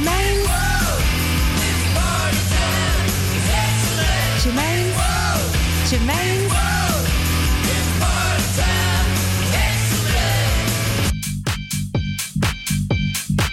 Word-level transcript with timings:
Germaine. 0.00 0.46
Germaine. 4.40 4.92
Germaine. 5.88 6.48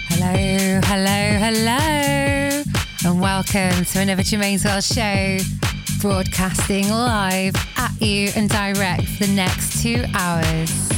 Hello, 0.08 0.80
hello, 0.84 1.38
hello, 1.38 2.62
and 3.04 3.20
welcome 3.20 3.84
to 3.84 4.00
another 4.00 4.22
Germaine's 4.22 4.64
World 4.64 4.84
show, 4.84 5.38
broadcasting 6.00 6.88
live 6.88 7.54
at 7.76 8.00
you 8.00 8.30
and 8.34 8.48
direct 8.48 9.04
for 9.04 9.26
the 9.26 9.32
next 9.34 9.82
two 9.82 10.02
hours. 10.14 10.97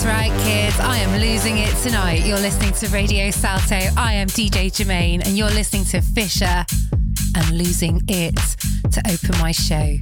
That's 0.00 0.30
right, 0.30 0.40
kids. 0.44 0.80
I 0.80 0.96
am 0.96 1.20
losing 1.20 1.58
it 1.58 1.76
tonight. 1.82 2.24
You're 2.24 2.38
listening 2.38 2.72
to 2.72 2.88
Radio 2.88 3.30
Salto. 3.30 3.76
I 3.98 4.14
am 4.14 4.28
DJ 4.28 4.74
Germaine, 4.74 5.20
and 5.20 5.36
you're 5.36 5.50
listening 5.50 5.84
to 5.86 6.00
Fisher 6.00 6.64
and 7.36 7.50
Losing 7.58 8.00
It 8.08 8.34
to 8.92 9.02
open 9.06 9.38
my 9.38 9.52
show. 9.52 9.98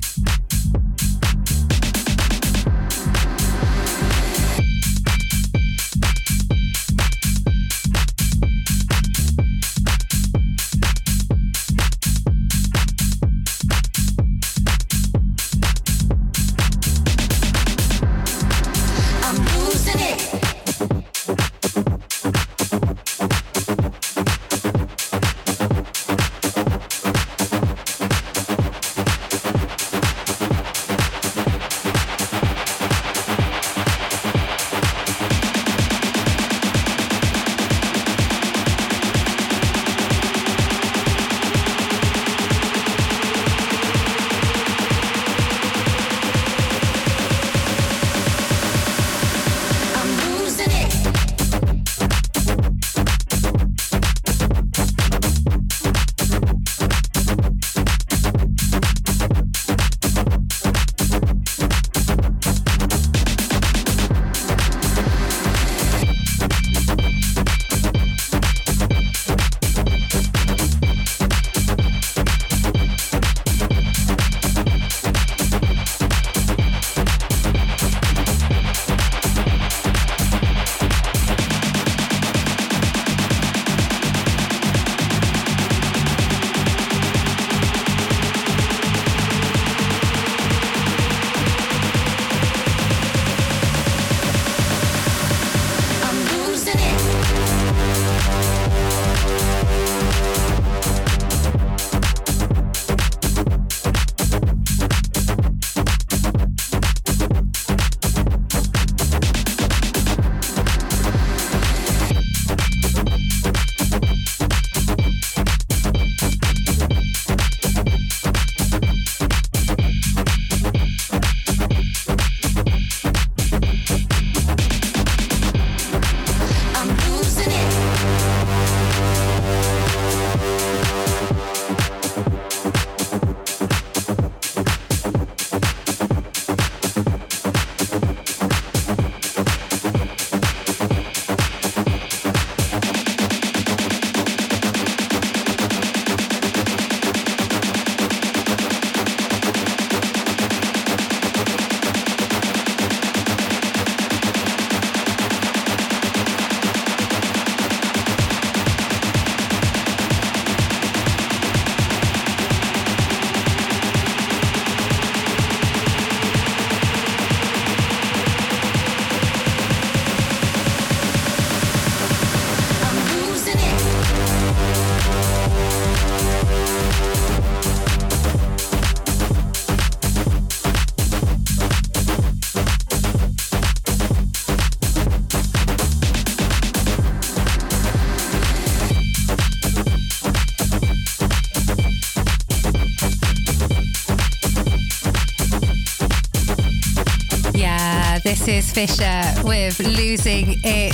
Is 198.69 198.73
Fisher 198.73 199.23
with 199.45 199.79
Losing 199.81 200.56
It, 200.65 200.93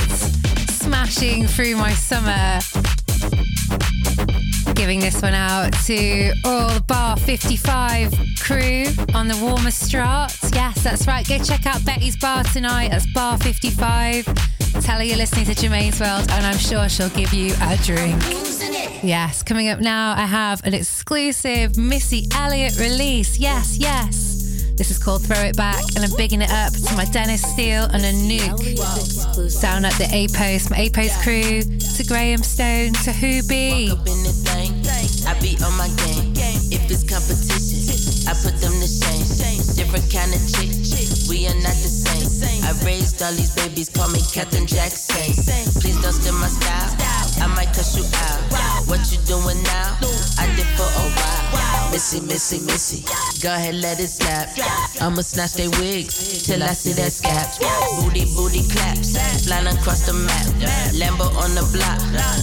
smashing 0.70 1.46
through 1.46 1.76
my 1.76 1.92
summer. 1.92 2.58
Giving 4.74 5.00
this 5.00 5.22
one 5.22 5.34
out 5.34 5.72
to 5.86 6.32
all 6.44 6.68
the 6.68 6.84
Bar 6.86 7.16
55 7.16 8.12
crew 8.40 8.84
on 9.14 9.28
the 9.28 9.34
Warmoesstraat. 9.34 10.54
Yes, 10.54 10.82
that's 10.82 11.06
right. 11.06 11.26
Go 11.26 11.38
check 11.38 11.66
out 11.66 11.84
Betty's 11.84 12.16
Bar 12.16 12.44
tonight. 12.44 12.90
That's 12.90 13.06
Bar 13.12 13.38
55. 13.38 14.24
Tell 14.82 14.98
her 14.98 15.04
you're 15.04 15.16
listening 15.16 15.46
to 15.46 15.54
Germaine's 15.54 16.00
World, 16.00 16.28
and 16.30 16.44
I'm 16.44 16.58
sure 16.58 16.88
she'll 16.88 17.08
give 17.10 17.32
you 17.32 17.54
a 17.62 17.76
drink. 17.78 18.20
Yes, 19.02 19.42
coming 19.42 19.68
up 19.68 19.80
now, 19.80 20.12
I 20.12 20.26
have 20.26 20.64
an 20.64 20.74
exclusive 20.74 21.76
Missy 21.76 22.26
Elliott 22.34 22.78
release. 22.78 23.38
Yes, 23.38 23.78
yes. 23.78 24.23
This 24.76 24.90
is 24.90 24.98
called 24.98 25.22
Throw 25.22 25.38
It 25.38 25.56
Back, 25.56 25.84
and 25.94 26.04
I'm 26.04 26.10
bigging 26.16 26.42
it 26.42 26.50
up 26.50 26.72
to 26.72 26.96
my 26.96 27.04
Dennis 27.04 27.42
Steele 27.42 27.84
and 27.94 28.02
Anouk. 28.02 28.58
Down 29.62 29.84
at 29.84 29.94
the 29.94 30.08
A 30.10 30.26
Post, 30.34 30.70
my 30.70 30.78
A 30.78 30.90
Post 30.90 31.22
crew, 31.22 31.62
to 31.62 32.04
Graham 32.04 32.42
Stone, 32.42 32.94
to 33.06 33.12
Who 33.12 33.46
Be. 33.46 33.94
I 35.26 35.32
be 35.38 35.54
on 35.62 35.72
my 35.78 35.86
game. 36.02 36.34
If 36.74 36.90
it's 36.90 37.06
competition, 37.06 38.26
I 38.26 38.34
put 38.34 38.58
them 38.58 38.74
to 38.74 38.88
shame. 38.90 39.62
Different 39.78 40.10
kind 40.10 40.34
of 40.34 40.42
chick, 40.42 40.74
we 41.30 41.46
are 41.46 41.54
not 41.62 41.78
the 41.78 41.90
same. 41.94 42.64
I 42.66 42.74
raised 42.84 43.22
all 43.22 43.32
these 43.32 43.54
babies, 43.54 43.88
call 43.88 44.10
me 44.10 44.18
Captain 44.34 44.66
Jackson. 44.66 45.38
Please 45.80 46.02
don't 46.02 46.12
steal 46.12 46.34
my 46.34 46.48
style. 46.48 47.03
I 47.40 47.46
might 47.54 47.72
cuss 47.74 47.96
you 47.96 48.04
out. 48.26 48.40
What 48.88 49.00
you 49.10 49.18
doing 49.26 49.62
now? 49.62 49.96
I 50.38 50.46
did 50.56 50.66
for 50.76 50.86
a 50.86 51.04
while. 51.16 51.90
Missy, 51.90 52.20
Missy, 52.20 52.58
Missy. 52.66 53.04
Go 53.42 53.54
ahead, 53.54 53.76
let 53.76 54.00
it 54.00 54.08
slap. 54.08 54.50
I'ma 55.00 55.22
snatch 55.22 55.54
they 55.54 55.68
wigs 55.68 56.42
till 56.46 56.62
I 56.62 56.72
see 56.72 56.92
that 56.94 57.12
scap. 57.12 57.58
Booty, 58.02 58.26
booty 58.34 58.66
claps. 58.68 59.16
Flying 59.46 59.68
across 59.68 60.06
the 60.06 60.12
map. 60.12 60.46
Lambo 60.98 61.30
on 61.38 61.54
the 61.54 61.62
block. 61.70 62.02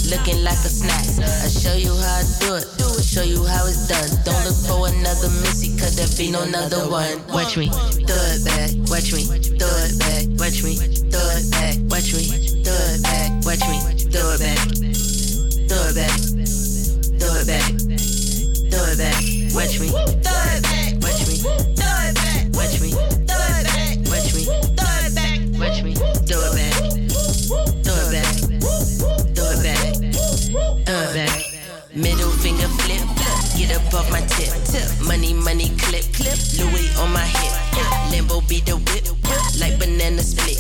Looking 0.10 0.44
like 0.44 0.60
a 0.64 0.72
snack. 0.72 1.04
I 1.20 1.50
show 1.50 1.76
you 1.76 1.94
how 1.94 2.20
I 2.20 2.24
do 2.40 2.56
it. 2.56 2.68
Show 3.04 3.24
you 3.24 3.44
how 3.44 3.68
it's 3.68 3.88
done. 3.88 4.08
Don't 4.24 4.40
look 4.48 4.56
for 4.56 4.88
another 4.88 5.28
Missy, 5.44 5.76
cause 5.78 5.96
there 6.00 6.08
be 6.18 6.32
no 6.32 6.44
another 6.44 6.88
one. 6.90 7.20
Watch 7.28 7.58
me, 7.58 7.68
do 7.68 8.16
it 8.16 8.46
back. 8.46 8.72
Watch 8.88 9.12
me, 9.12 9.28
do 9.60 9.68
it 9.68 10.00
back. 10.00 10.24
Watch 10.40 10.64
me, 10.64 10.80
do 11.12 11.20
it 11.20 11.52
back. 11.52 11.76
Watch 11.92 12.14
me, 12.16 12.24
do 12.64 12.72
it 12.72 13.04
back. 13.04 13.32
Watch 13.44 13.68
me, 13.68 13.80
do 14.12 14.20
it 14.20 14.40
back. 14.40 14.68
Do 15.68 15.78
it 15.88 15.96
back. 15.96 16.16
Do 17.18 17.28
it 17.40 17.48
back. 17.48 17.68
Do 18.70 18.80
it 18.92 18.98
back. 18.98 19.16
Watch 19.56 19.80
me, 19.80 19.88
do 19.88 19.98
it 19.98 20.64
back. 20.64 21.00
Watch 21.02 21.22
me, 21.28 21.36
do 21.40 21.88
it 21.88 22.16
back. 22.16 22.48
Watch 22.54 22.82
me, 22.82 22.92
do 22.92 23.36
it 23.40 23.64
back. 23.66 23.98
Watch 24.12 24.34
me, 24.36 24.44
do 24.46 24.86
it 25.00 25.16
back. 25.16 25.40
Watch 25.60 25.80
me, 25.84 25.94
do 25.96 26.38
it 26.40 26.54
back. 26.60 26.76
Do 27.86 27.94
it 27.96 28.12
back. 28.12 28.36
Do 29.34 29.44
it 29.48 29.60
back. 29.64 29.82
It 30.88 31.14
back. 31.16 31.36
Middle 31.96 32.32
finger 32.32 32.70
flip, 32.84 33.04
get 33.58 33.76
up 33.76 33.94
off 33.94 34.10
my 34.12 34.22
tip. 34.22 34.52
Money, 35.06 35.34
money 35.34 35.70
clip, 35.78 36.06
clip. 36.14 36.38
Louis 36.58 36.88
on 36.98 37.12
my 37.12 37.26
hip. 37.26 37.54
Limbo 38.12 38.42
be 38.48 38.60
the 38.62 38.76
whip, 38.76 39.08
like 39.60 39.78
banana 39.80 40.22
split. 40.22 40.60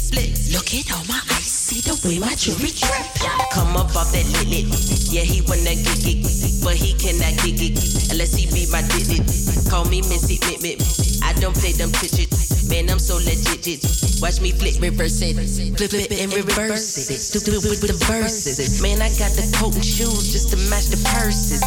Look 0.53 0.73
at 0.73 0.91
all 0.91 1.05
my 1.07 1.19
ice, 1.31 1.50
see 1.71 1.79
the 1.87 1.95
way 2.03 2.19
my 2.19 2.35
jewelry 2.35 2.75
drip. 2.75 3.07
Come 3.55 3.79
up 3.79 3.95
off 3.95 4.11
that 4.11 4.27
lit 4.35 4.51
lit. 4.51 4.67
Yeah, 5.07 5.23
he 5.23 5.39
wanna 5.47 5.79
get 5.79 6.03
it, 6.03 6.19
but 6.63 6.75
he 6.75 6.91
cannot 6.99 7.31
get 7.39 7.63
it 7.63 7.79
unless 8.11 8.35
he 8.35 8.51
be 8.51 8.67
my 8.67 8.83
digit. 8.91 9.23
Call 9.71 9.87
me 9.87 10.03
Missy 10.11 10.35
Mit 10.51 10.59
Mit. 10.59 10.83
I 11.23 11.31
don't 11.39 11.55
play 11.55 11.71
them 11.71 11.91
pitches. 11.95 12.67
Man, 12.67 12.91
I'm 12.91 12.99
so 12.99 13.15
legit. 13.23 13.79
Watch 14.19 14.43
me 14.43 14.51
flip, 14.51 14.83
reverse 14.83 15.23
it, 15.23 15.39
flip 15.79 15.93
it 15.95 16.11
and 16.19 16.33
reverse 16.35 17.09
it. 17.09 17.19
Stupid 17.19 17.63
with 17.63 17.79
the 17.79 17.95
verses. 18.03 18.81
Man, 18.83 19.01
I 19.01 19.09
got 19.15 19.31
the 19.39 19.47
coat 19.55 19.75
and 19.75 19.85
shoes 19.85 20.31
just 20.31 20.51
to 20.51 20.57
match 20.67 20.91
the 20.91 20.99
purses. 21.07 21.63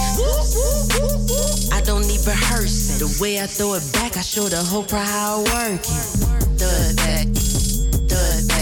I 1.72 1.80
don't 1.80 2.04
need 2.04 2.20
rehearsing. 2.28 3.00
The 3.00 3.08
way 3.20 3.40
I 3.40 3.46
throw 3.46 3.74
it 3.74 3.84
back, 3.92 4.16
I 4.16 4.22
show 4.22 4.44
the 4.48 4.62
whole 4.62 4.84
crowd 4.84 5.08
how 5.08 5.40
I 5.40 5.72
work 5.72 5.80
it. 5.80 6.44
It 6.64 6.96
back, 6.96 7.26
it 7.26 8.48
back, 8.48 8.53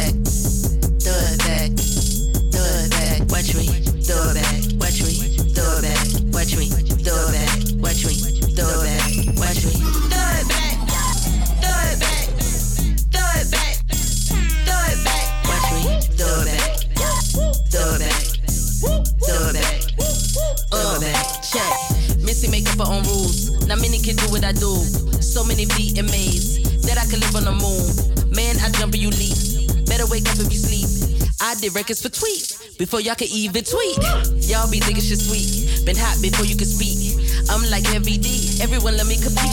Watch 3.32 3.54
me, 3.56 3.64
throw 4.04 4.28
it 4.28 4.34
back, 4.36 4.60
watch 4.76 5.00
me, 5.00 5.16
throw 5.56 5.80
it 5.80 5.88
back, 5.88 6.04
watch 6.36 6.52
me, 6.54 6.68
throw 7.00 7.16
it 7.16 7.32
back, 7.32 7.48
watch 7.80 8.04
me, 8.04 8.12
throw 8.52 8.68
it 8.68 8.84
back, 8.84 9.08
watch 9.40 9.64
me. 9.64 9.72
Throw 10.12 10.36
it 10.36 10.44
back, 10.52 10.76
throw 11.64 11.80
it 11.88 11.96
back, 11.96 12.28
throw 13.08 13.32
it 13.40 13.48
back, 13.48 13.80
throw 14.68 14.84
it 14.84 15.00
back. 15.00 15.24
Watch 15.48 15.64
me, 15.72 15.80
throw 16.12 16.28
it 16.28 16.52
back, 16.52 16.76
throw 17.72 17.96
it 17.96 18.04
back, 18.04 18.20
throw 19.24 19.48
it 19.48 19.56
back, 19.56 19.80
throw 20.68 20.92
it 20.92 21.00
back. 21.00 21.24
Check. 21.40 21.72
Missy 22.20 22.50
make 22.50 22.68
up 22.68 22.86
her 22.86 22.92
own 22.92 23.02
rules. 23.04 23.66
Not 23.66 23.80
many 23.80 23.98
can 23.98 24.16
do 24.16 24.28
what 24.28 24.44
I 24.44 24.52
do. 24.52 24.76
So 25.24 25.42
many 25.42 25.64
VMAs 25.64 26.84
that 26.84 26.98
I 26.98 27.08
could 27.08 27.20
live 27.20 27.34
on 27.34 27.44
the 27.44 27.56
moon. 27.56 28.28
Man, 28.36 28.60
I 28.60 28.68
jump 28.76 28.92
and 28.92 29.02
you 29.02 29.08
leap. 29.08 29.88
Better 29.88 30.06
wake 30.06 30.28
up 30.28 30.36
if 30.36 30.52
you 30.52 30.58
sleep. 30.58 30.91
I 31.42 31.56
did 31.56 31.74
records 31.74 32.00
for 32.00 32.08
tweets 32.08 32.78
before 32.78 33.00
y'all 33.00 33.16
could 33.16 33.34
even 33.34 33.64
tweet. 33.64 33.98
Y'all 34.46 34.70
be 34.70 34.78
thinking 34.78 35.02
shit 35.02 35.18
sweet. 35.18 35.82
Been 35.84 35.98
hot 35.98 36.22
before 36.22 36.46
you 36.46 36.54
could 36.54 36.70
speak. 36.70 37.18
I'm 37.50 37.66
like 37.68 37.82
Heavy 37.82 38.16
D. 38.16 38.62
Everyone 38.62 38.96
let 38.96 39.10
me 39.10 39.18
compete. 39.18 39.50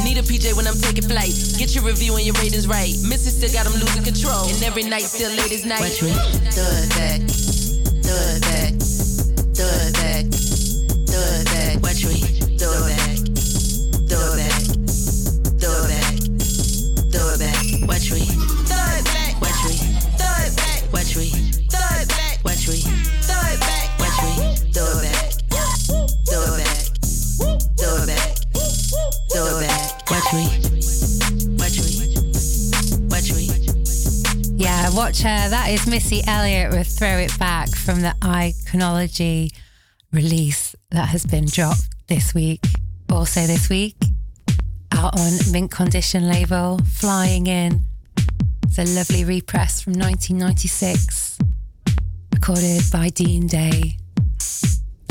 Need 0.00 0.16
a 0.16 0.24
PJ 0.24 0.56
when 0.56 0.66
I'm 0.66 0.80
taking 0.80 1.04
flight. 1.04 1.36
Get 1.60 1.76
your 1.76 1.84
review 1.84 2.16
and 2.16 2.24
your 2.24 2.34
ratings 2.40 2.66
right. 2.66 2.96
Missy 3.04 3.28
still 3.28 3.52
got 3.52 3.68
them 3.68 3.76
losing 3.76 4.02
control. 4.02 4.48
And 4.48 4.62
every 4.64 4.88
night 4.88 5.04
still 5.04 5.28
late 5.36 5.52
as 5.52 5.68
night. 5.68 5.84
Watch 5.84 6.00
me. 6.00 6.16
Do 6.56 6.64
it 6.64 6.88
back. 6.96 7.20
Do 8.00 8.14
it 8.16 8.40
back. 8.40 8.72
Do 9.52 9.64
it 9.68 9.92
back. 9.92 10.24
Do 11.04 11.18
it 11.20 11.44
back. 11.52 11.76
Watch 11.84 12.00
me. 12.08 12.16
Do 12.56 12.64
it 12.64 12.96
back. 12.96 13.12
Do 14.08 14.16
That 35.66 35.72
is 35.72 35.86
Missy 35.88 36.22
Elliott 36.28 36.70
with 36.70 36.86
Throw 36.86 37.18
It 37.18 37.36
Back 37.40 37.68
from 37.70 38.00
the 38.00 38.14
Iconology 38.20 39.52
release 40.12 40.76
that 40.92 41.08
has 41.08 41.26
been 41.26 41.46
dropped 41.46 41.88
this 42.06 42.32
week. 42.32 42.64
Also, 43.10 43.40
this 43.48 43.68
week, 43.68 43.96
out 44.92 45.18
on 45.18 45.32
Mint 45.50 45.72
Condition 45.72 46.28
label, 46.28 46.78
Flying 46.86 47.48
In. 47.48 47.82
It's 48.62 48.78
a 48.78 48.84
lovely 48.84 49.24
repress 49.24 49.80
from 49.80 49.94
1996, 49.94 51.38
recorded 52.32 52.82
by 52.92 53.08
Dean 53.08 53.48
Day, 53.48 53.96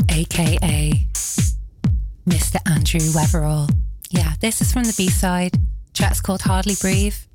aka 0.08 0.90
Mr. 2.26 2.56
Andrew 2.64 3.00
Weatherall. 3.10 3.70
Yeah, 4.08 4.32
this 4.40 4.62
is 4.62 4.72
from 4.72 4.84
the 4.84 4.94
B 4.96 5.10
side. 5.10 5.52
Track's 5.92 6.22
called 6.22 6.40
Hardly 6.40 6.76
Breathe. 6.80 7.25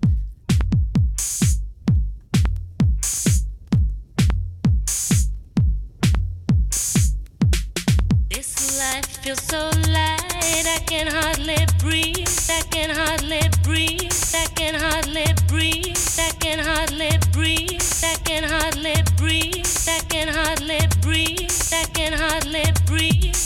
Feels 9.21 9.43
so 9.43 9.69
light, 9.89 10.65
I 10.65 10.81
can 10.87 11.05
hardly 11.05 11.57
breathe. 11.77 12.27
I 12.49 12.63
can 12.71 12.89
hardly 12.89 13.41
breathe. 13.61 14.11
I 14.33 14.47
can 14.55 14.73
hardly 14.73 15.25
breathe. 15.47 15.95
I 16.17 16.31
can 16.39 16.57
hardly 16.57 17.11
breathe. 17.31 17.81
I 18.03 18.15
can 18.23 18.43
hardly 18.43 18.95
breathe. 19.17 19.65
I 19.87 19.99
can 20.09 20.27
hardly 20.27 20.79
breathe. 21.01 21.51
I 21.71 21.83
can 21.93 22.13
hardly 22.13 22.65
breathe. 22.87 23.40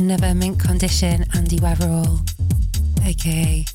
Another 0.00 0.34
mint 0.34 0.58
condition 0.58 1.26
Andy 1.34 1.58
Weatherall, 1.58 2.26
aka 3.04 3.66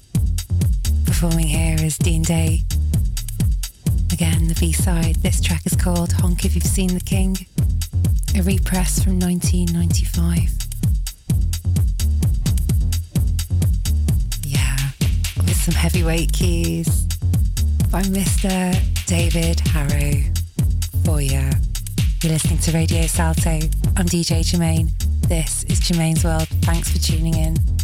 performing 1.05 1.45
here 1.45 1.75
is 1.79 1.99
Dean 1.99 2.23
Day. 2.23 2.61
Again, 4.11 4.47
the 4.47 4.55
B 4.59 4.71
side. 4.71 5.17
This 5.17 5.39
track 5.39 5.61
is 5.67 5.75
called 5.75 6.13
Honk 6.13 6.43
If 6.43 6.55
You've 6.55 6.63
Seen 6.63 6.95
the 6.95 6.99
King, 6.99 7.38
a 8.35 8.41
repress 8.41 9.03
from 9.03 9.19
1995. 9.19 10.49
Yeah, 14.47 14.77
with 15.45 15.55
some 15.55 15.75
heavyweight 15.75 16.33
keys 16.33 17.03
by 17.91 18.01
Mr. 18.01 18.73
David 19.05 19.59
Harrow. 19.67 20.23
For 21.03 21.21
you. 21.21 21.51
You're 22.23 22.33
listening 22.33 22.57
to 22.59 22.71
Radio 22.71 23.05
Salto. 23.05 23.59
I'm 23.95 24.07
DJ 24.07 24.43
Germaine. 24.43 24.89
This 25.27 25.64
is 25.86 25.98
Germaine's 25.98 26.24
World. 26.24 26.48
Thanks 26.62 26.91
for 26.91 27.00
tuning 27.00 27.36
in. 27.36 27.74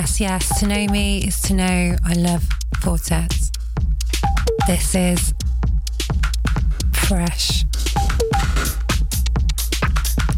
Yes, 0.00 0.20
yes. 0.20 0.60
To 0.60 0.66
know 0.68 0.86
me 0.92 1.24
is 1.24 1.42
to 1.42 1.54
know 1.54 1.96
I 2.04 2.12
love 2.12 2.48
Four 2.80 2.98
Tet. 2.98 3.34
This 4.68 4.94
is 4.94 5.34
fresh. 6.92 7.64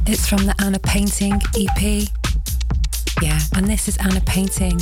It's 0.07 0.27
from 0.27 0.47
the 0.47 0.55
Anna 0.65 0.79
Painting 0.79 1.35
EP. 1.59 2.09
Yeah, 3.21 3.39
and 3.55 3.67
this 3.67 3.87
is 3.87 3.99
Anna 3.99 4.23
Painting. 4.23 4.81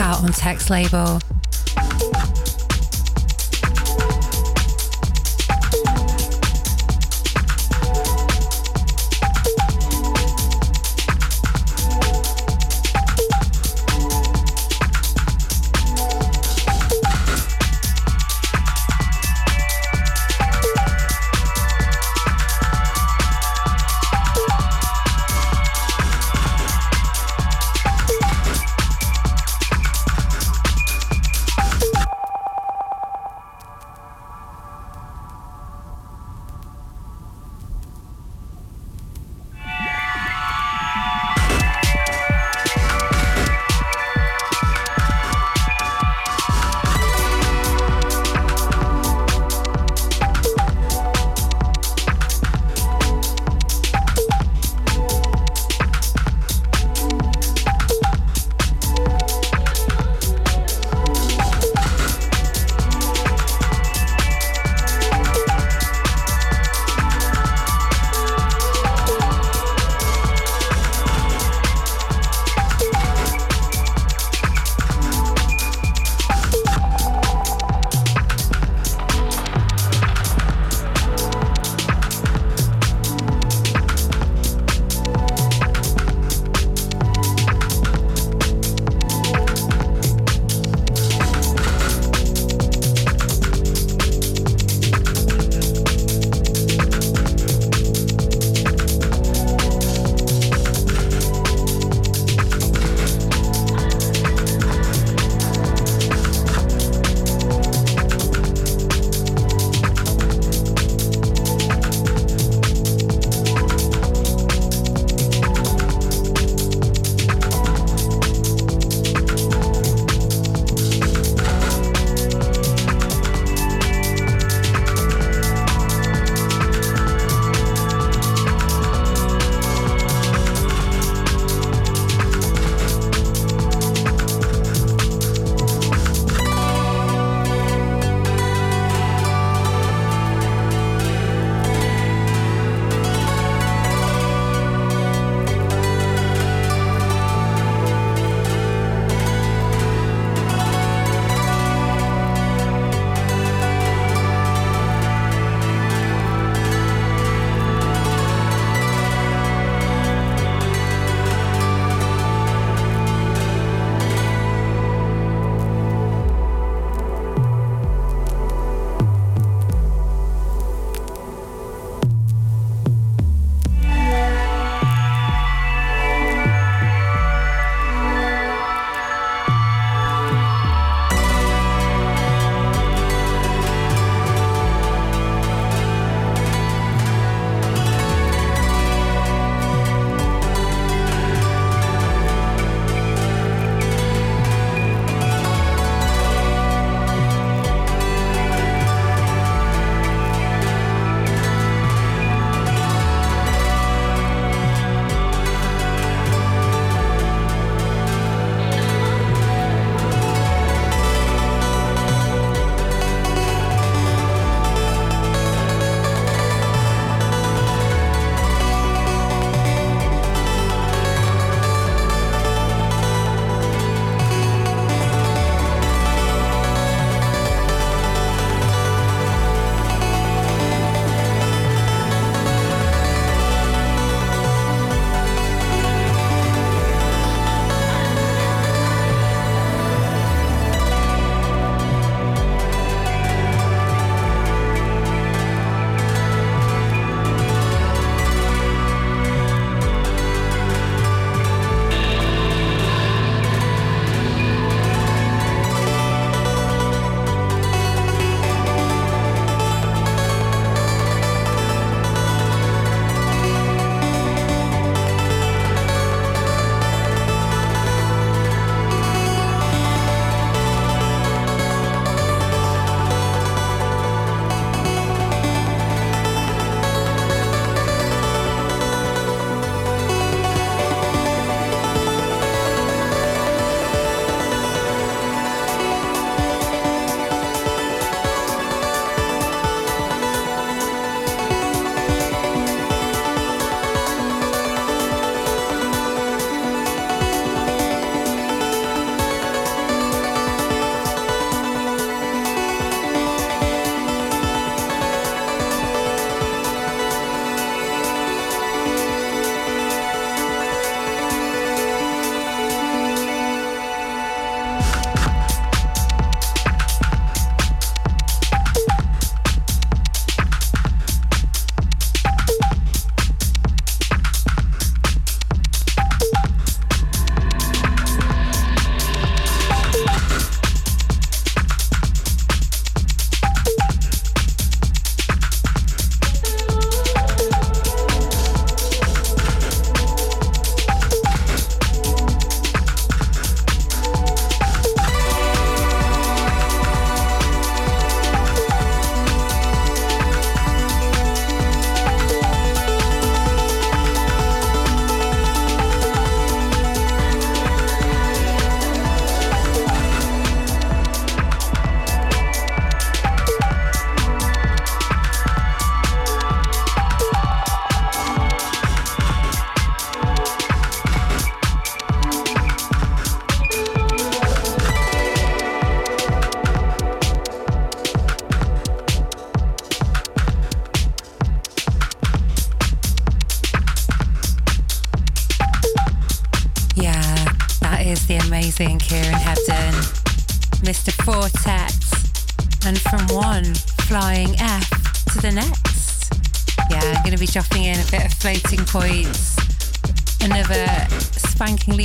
Out 0.00 0.24
on 0.24 0.32
text 0.32 0.70
label. 0.70 1.20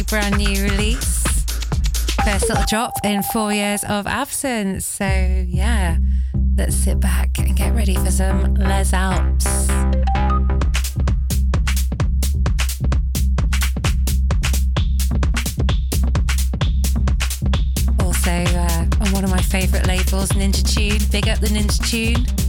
Brand 0.01 0.37
new 0.37 0.63
release. 0.63 1.23
First 2.25 2.49
little 2.49 2.63
drop 2.67 2.93
in 3.03 3.21
four 3.21 3.53
years 3.53 3.83
of 3.83 4.07
absence. 4.07 4.85
So, 4.85 5.05
yeah, 5.05 5.97
let's 6.57 6.75
sit 6.75 6.99
back 6.99 7.37
and 7.37 7.55
get 7.55 7.75
ready 7.75 7.95
for 7.95 8.09
some 8.09 8.55
Les 8.55 8.91
Alps. 8.93 9.45
Also, 17.99 18.31
uh, 18.31 18.85
on 19.01 19.11
one 19.11 19.23
of 19.23 19.29
my 19.29 19.41
favourite 19.41 19.85
labels, 19.85 20.29
Ninja 20.29 20.63
Tune. 20.63 20.99
Big 21.11 21.27
up 21.27 21.39
the 21.39 21.47
Ninja 21.47 21.79
Tune. 21.87 22.42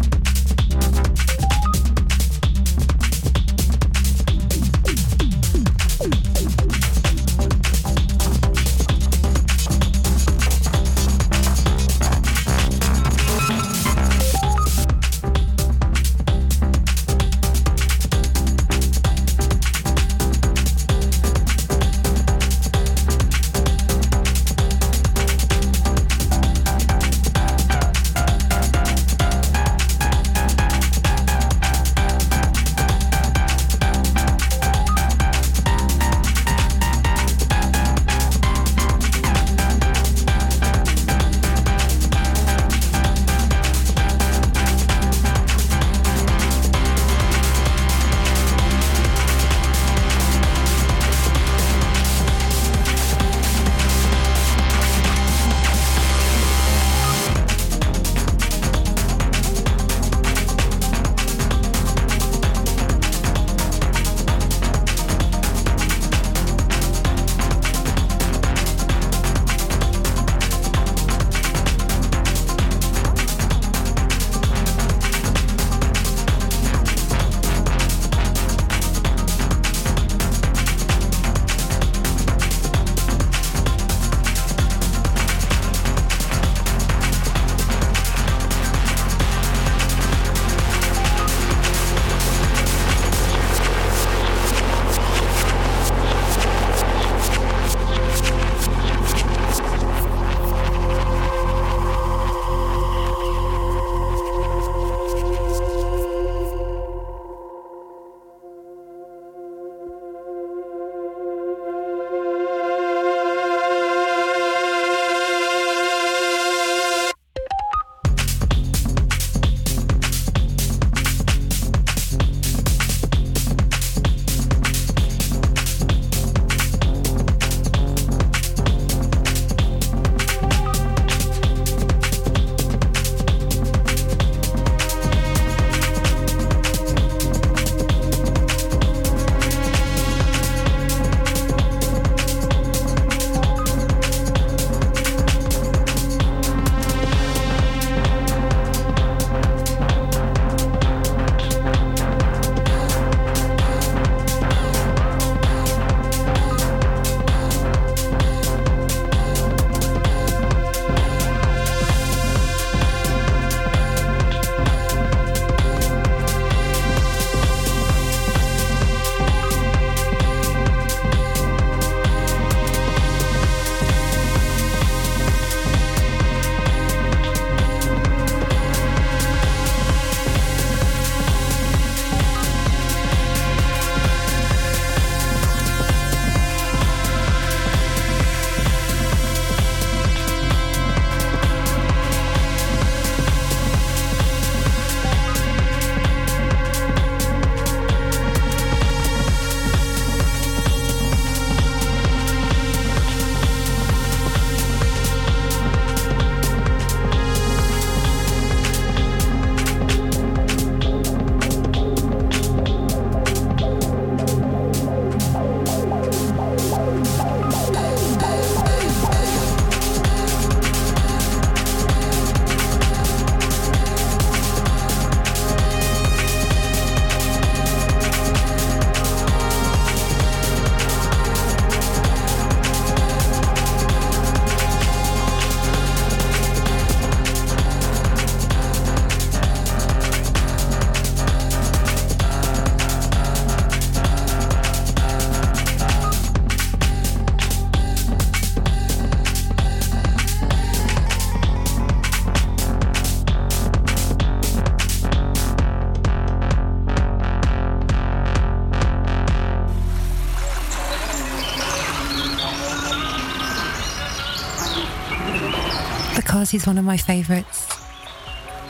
Because 266.54 266.62
he's 266.62 266.68
one 266.68 266.78
of 266.78 266.84
my 266.84 266.96
favourites 266.96 267.66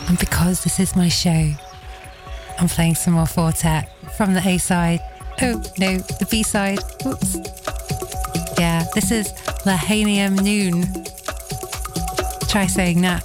and 0.09 0.19
because 0.19 0.65
this 0.65 0.81
is 0.81 0.97
my 0.97 1.09
show, 1.09 1.53
I'm 2.59 2.67
playing 2.67 2.95
some 2.95 3.13
more 3.13 3.27
Four 3.27 3.53
Tet 3.53 3.91
from 4.17 4.33
the 4.33 4.41
A 4.41 4.57
side. 4.57 5.01
Oh, 5.43 5.63
no, 5.79 5.99
the 5.99 6.27
B 6.31 6.43
side. 6.43 6.79
Oops. 7.05 7.37
Yeah, 8.59 8.85
this 8.95 9.11
is 9.11 9.35
Lahanium 9.67 10.43
Noon. 10.43 10.85
Try 12.49 12.67
saying 12.69 13.03
that. 13.03 13.23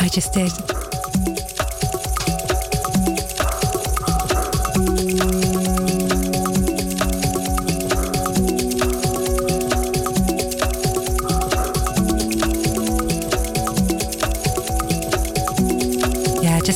I 0.00 0.08
just 0.08 0.32
did. 0.32 0.50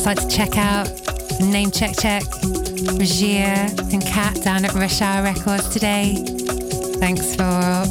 Like 0.09 0.26
to 0.26 0.28
check 0.34 0.56
out 0.56 0.88
name 1.38 1.70
check 1.70 1.94
check 1.98 2.22
Regia 2.94 3.68
and 3.92 4.00
Kat 4.00 4.40
down 4.42 4.64
at 4.64 4.72
Rush 4.72 5.02
Hour 5.02 5.22
Records 5.22 5.68
today. 5.68 6.14
Thanks 6.98 7.36
for 7.36 7.84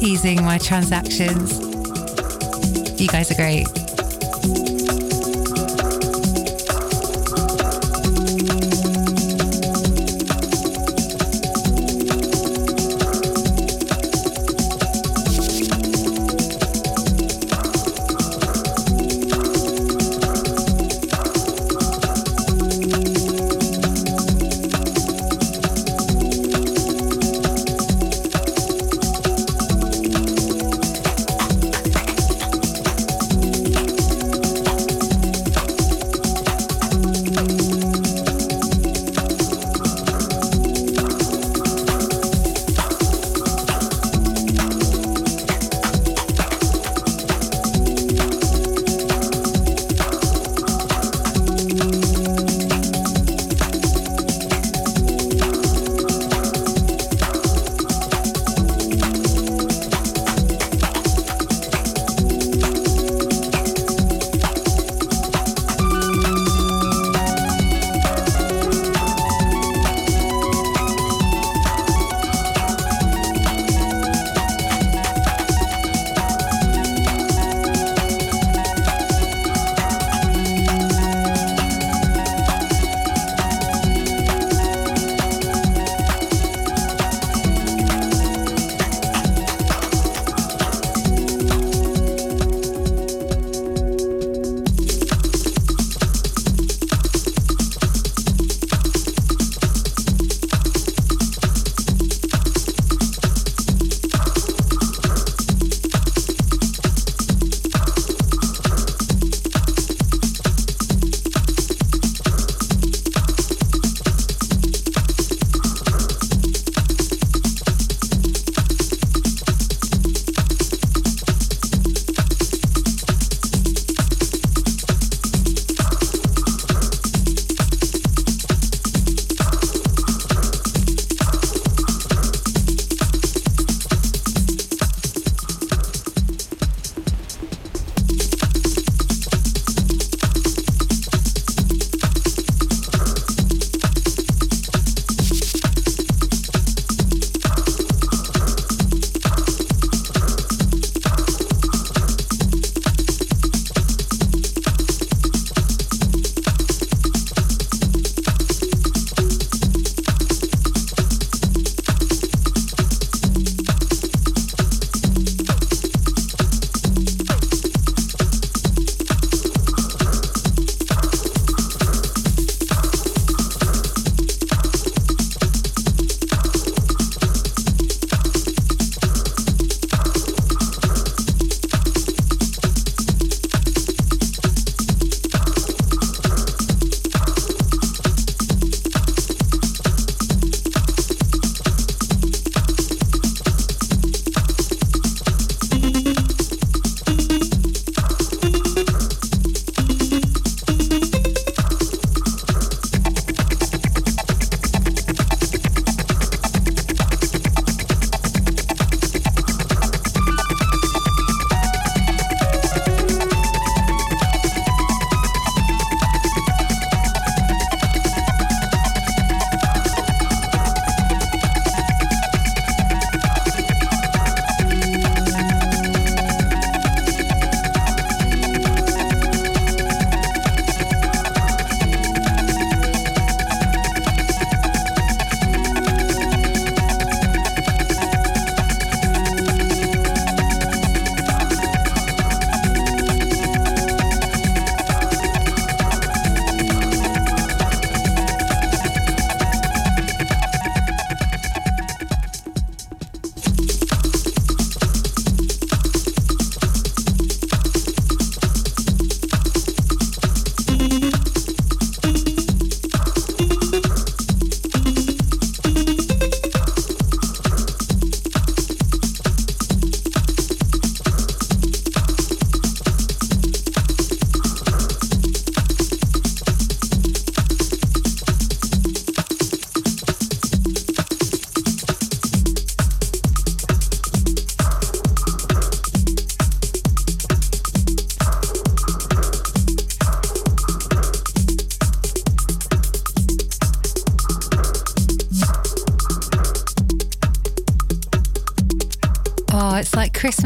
easing 0.00 0.44
my 0.44 0.58
transactions. 0.58 1.58
You 3.00 3.08
guys 3.08 3.32
are 3.32 3.34
great. 3.34 3.75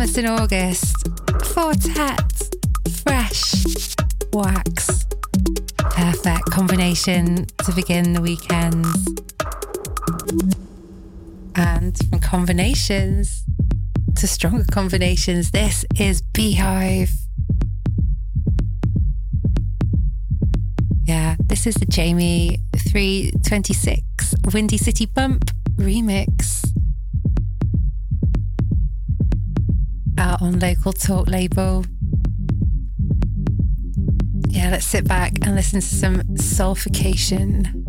Christmas 0.00 0.24
in 0.24 0.30
August. 0.30 1.08
Four 1.52 1.74
Tet. 1.74 2.42
Fresh. 3.04 3.94
Wax. 4.32 5.04
Perfect 5.76 6.50
combination 6.50 7.44
to 7.64 7.72
begin 7.72 8.14
the 8.14 8.22
weekends. 8.22 9.06
And 11.54 11.98
from 12.08 12.18
combinations 12.20 13.44
to 14.16 14.26
stronger 14.26 14.64
combinations, 14.72 15.50
this 15.50 15.84
is 15.98 16.22
Beehive. 16.22 17.12
Yeah, 21.04 21.36
this 21.44 21.66
is 21.66 21.74
the 21.74 21.84
Jamie 21.84 22.60
326 22.74 24.34
Windy 24.54 24.78
City 24.78 25.04
Bump 25.04 25.50
Talk 31.10 31.26
label. 31.26 31.84
Yeah, 34.48 34.70
let's 34.70 34.86
sit 34.86 35.08
back 35.08 35.32
and 35.42 35.56
listen 35.56 35.80
to 35.80 35.86
some 35.86 36.22
sulfication 36.36 37.79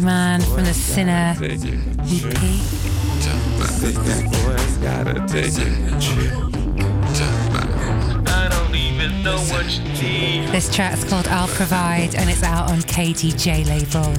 Man 0.00 0.40
from 0.40 0.64
The 0.64 0.74
Sinner 0.74 1.36
EP. 1.40 1.44
This 10.50 10.74
track's 10.74 11.04
called 11.04 11.28
I'll 11.28 11.48
Provide 11.48 12.14
and 12.14 12.28
it's 12.28 12.42
out 12.42 12.70
on 12.70 12.78
KDJ 12.80 13.66
label. 13.66 14.14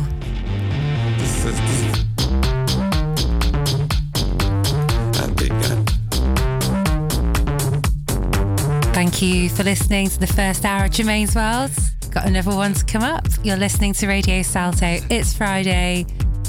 Thank 8.93 9.21
you 9.21 9.49
for 9.49 9.63
listening 9.63 10.07
to 10.09 10.19
the 10.19 10.28
first 10.28 10.63
hour 10.63 10.86
of 10.86 10.91
Germaine's 10.91 11.36
World. 11.36 11.71
Got 12.11 12.28
another 12.28 12.55
one 12.55 12.73
to 12.73 12.86
come 12.86 13.03
up. 13.03 13.24
You're 13.46 13.58
listening 13.58 13.93
to 13.93 14.08
Radio 14.08 14.41
Salto. 14.41 14.98
It's 15.12 15.36
Friday. 15.38 16.08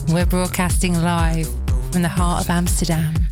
We're 0.09 0.25
broadcasting 0.25 0.95
live 0.95 1.47
from 1.93 2.01
the 2.01 2.09
heart 2.09 2.43
of 2.43 2.49
Amsterdam. 2.49 3.26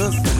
yalnız 0.00 0.35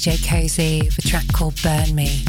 DJ 0.00 0.26
Cozy 0.26 0.80
with 0.80 0.96
a 0.96 1.02
track 1.02 1.30
called 1.30 1.60
Burn 1.62 1.94
Me. 1.94 2.24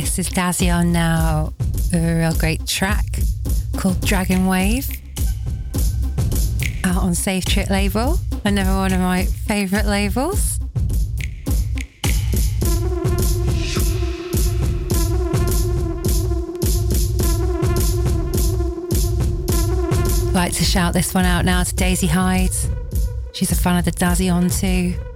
This 0.00 0.18
is 0.18 0.28
Dazzy 0.28 0.74
on 0.74 0.90
now, 0.90 1.52
a 1.92 2.16
real 2.16 2.34
great 2.34 2.66
track 2.66 3.06
called 3.76 4.00
Dragon 4.00 4.48
Wave, 4.48 4.90
out 6.82 7.04
on 7.04 7.14
Safe 7.14 7.44
Trip 7.44 7.70
label, 7.70 8.18
another 8.44 8.72
one 8.72 8.92
of 8.92 8.98
my 8.98 9.24
favourite 9.24 9.84
labels. 9.86 10.58
like 20.32 20.52
to 20.54 20.64
shout 20.64 20.92
this 20.92 21.14
one 21.14 21.24
out 21.24 21.44
now 21.44 21.62
to 21.62 21.72
Daisy 21.72 22.08
Hyde. 22.08 22.50
She's 23.32 23.52
a 23.52 23.54
fan 23.54 23.78
of 23.78 23.84
the 23.84 23.92
Dazzy 23.92 24.34
on 24.34 24.50
too. 24.50 25.13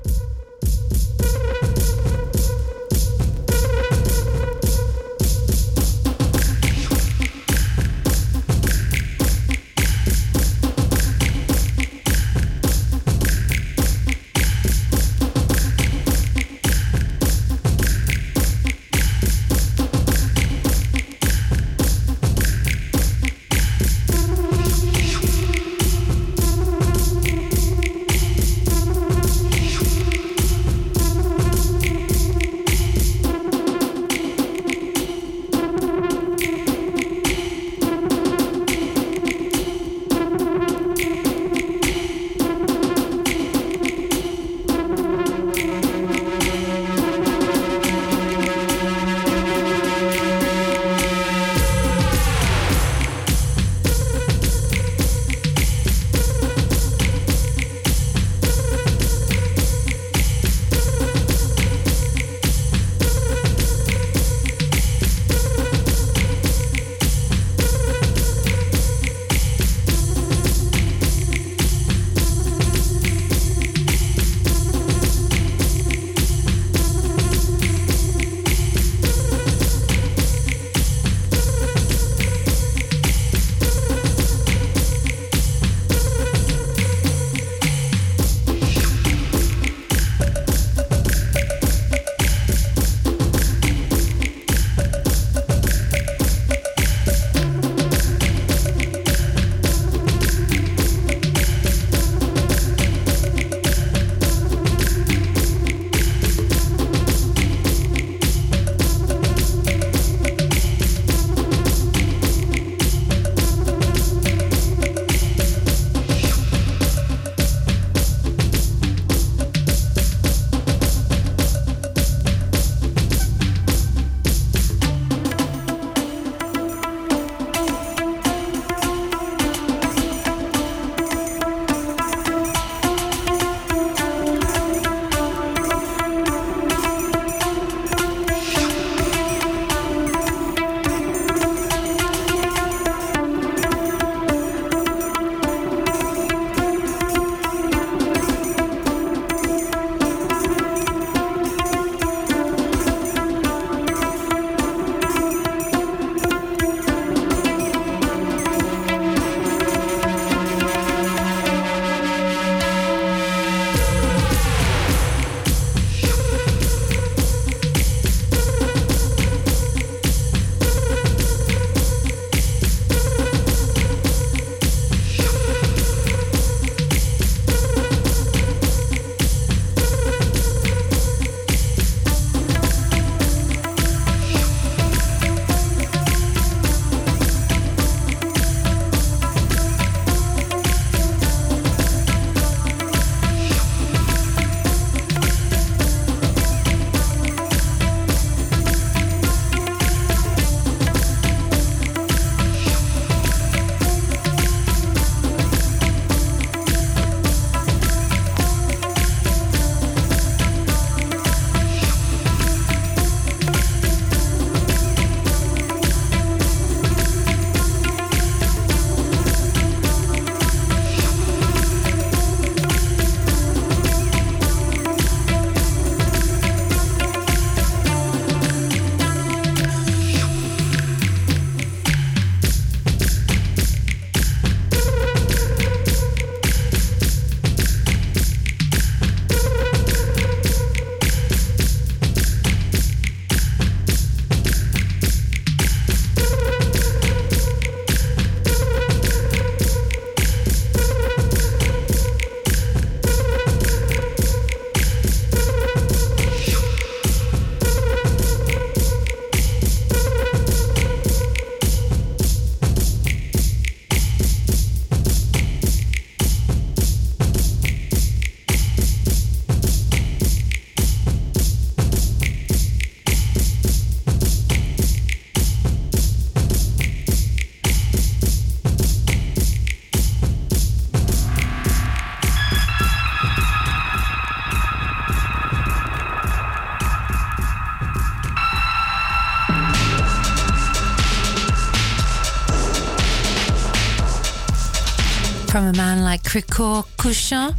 Krikor 296.29 296.85
Kushan, 296.99 297.55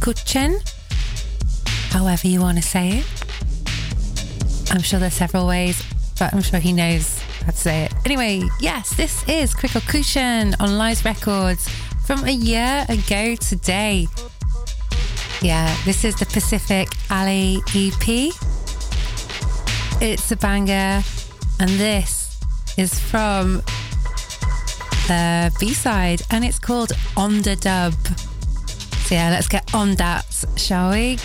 Kuchen, 0.00 0.60
however 1.90 2.28
you 2.28 2.42
want 2.42 2.58
to 2.58 2.62
say 2.62 2.98
it. 2.98 4.70
I'm 4.70 4.82
sure 4.82 5.00
there's 5.00 5.14
several 5.14 5.46
ways, 5.46 5.82
but 6.18 6.34
I'm 6.34 6.42
sure 6.42 6.60
he 6.60 6.74
knows 6.74 7.18
how 7.46 7.52
to 7.52 7.56
say 7.56 7.84
it. 7.84 7.94
Anyway, 8.04 8.42
yes, 8.60 8.94
this 8.94 9.26
is 9.26 9.54
Krikor 9.54 10.54
on 10.60 10.76
Live 10.76 11.02
Records 11.02 11.66
from 12.04 12.22
a 12.26 12.30
year 12.30 12.84
ago 12.90 13.36
today. 13.36 14.06
Yeah, 15.40 15.74
this 15.86 16.04
is 16.04 16.14
the 16.16 16.26
Pacific 16.26 16.90
Alley 17.08 17.62
EP. 17.74 18.34
It's 20.02 20.30
a 20.30 20.36
banger, 20.36 21.02
and 21.58 21.70
this 21.70 22.38
is 22.76 23.00
from 23.00 23.62
Uh, 25.10 25.48
the 25.48 25.56
B 25.58 25.74
side, 25.74 26.22
and 26.30 26.44
it's 26.44 26.60
called 26.60 26.92
On 27.16 27.42
the 27.42 27.56
Dub. 27.56 27.94
So, 29.08 29.16
yeah, 29.16 29.30
let's 29.30 29.48
get 29.48 29.74
on 29.74 29.96
that, 29.96 30.24
shall 30.56 30.92
we? 30.92 31.18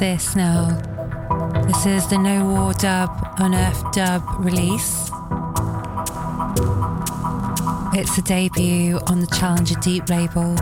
Massive 0.00 0.22
Snow. 0.22 1.62
This 1.66 1.84
is 1.84 2.06
the 2.06 2.18
No 2.18 2.46
War 2.46 2.72
Dub 2.72 3.10
on 3.40 3.52
Earth 3.52 3.90
Dub 3.90 4.22
release. 4.38 5.10
It's 7.92 8.16
a 8.16 8.22
debut 8.22 9.00
on 9.08 9.18
the 9.18 9.26
Challenger 9.26 9.74
Deep 9.80 10.08
label. 10.08 10.54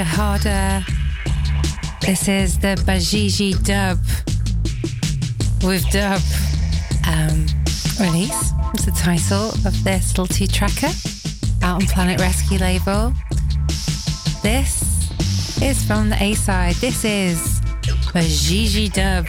Jahada. 0.00 0.82
This 2.00 2.26
is 2.26 2.58
the 2.58 2.74
Bajiji 2.86 3.52
dub 3.62 3.98
with 5.62 5.84
dub 5.90 6.22
um, 7.06 7.44
release. 8.00 8.52
It's 8.72 8.86
the 8.86 8.96
title 8.96 9.50
of 9.66 9.84
this 9.84 10.16
little 10.16 10.26
two 10.26 10.46
tracker 10.46 10.90
out 11.62 11.82
on 11.82 11.86
Planet 11.88 12.18
Rescue 12.18 12.56
label. 12.56 13.12
This 14.42 15.12
is 15.60 15.84
from 15.84 16.08
the 16.08 16.16
A 16.18 16.32
side. 16.32 16.76
This 16.76 17.04
is 17.04 17.60
Bajiji 18.14 18.90
dub. 18.90 19.26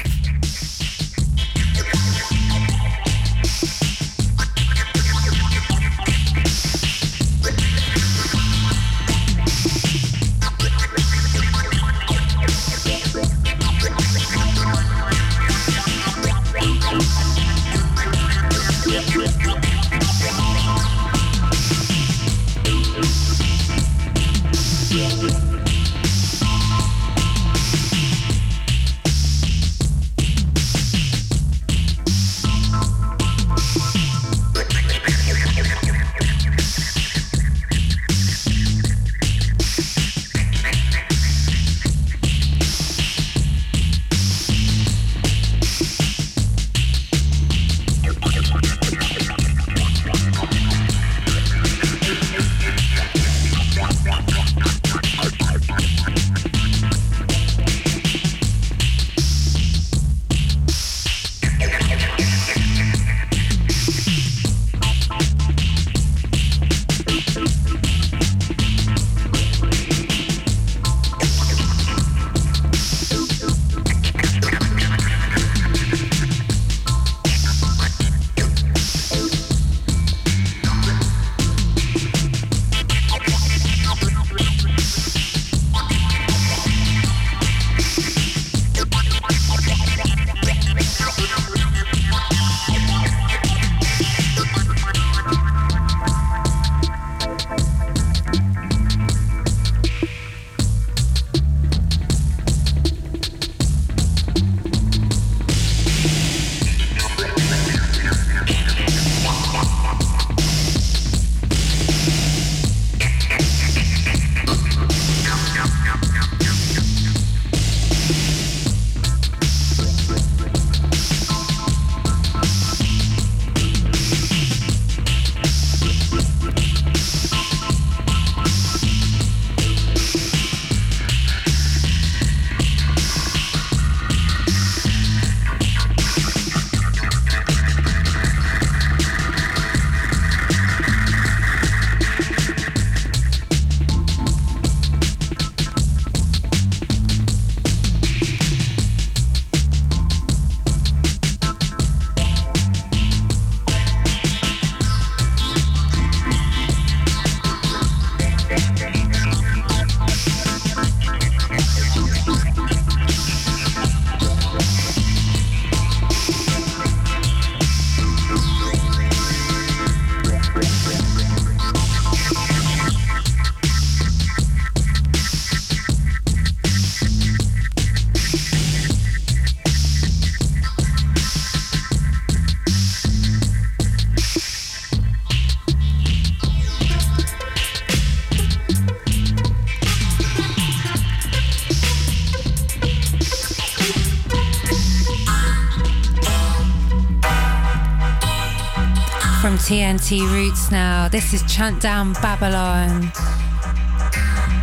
Roots 200.09 200.71
now. 200.71 201.07
This 201.07 201.31
is 201.33 201.41
Chant 201.43 201.79
Down 201.79 202.13
Babylon 202.13 203.11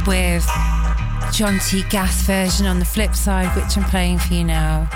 with 0.07 0.45
John 1.33 1.59
T. 1.61 1.85
Gas 1.89 2.23
version 2.27 2.67
on 2.67 2.81
the 2.81 2.85
flip 2.85 3.15
side, 3.15 3.55
which 3.57 3.77
I'm 3.77 3.85
playing 3.85 4.19
for 4.19 4.35
you 4.35 4.45
now. 4.45 4.89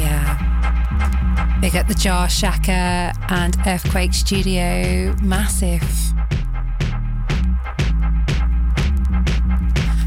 Yeah. 0.00 1.58
Big 1.60 1.76
up 1.76 1.86
the 1.86 1.94
Jah 1.94 2.26
Shaka 2.28 3.12
and 3.28 3.56
Earthquake 3.66 4.14
Studio. 4.14 5.14
Massive. 5.22 5.82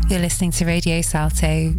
You're 0.10 0.20
listening 0.20 0.52
to 0.52 0.66
Radio 0.66 1.02
Salto 1.02 1.76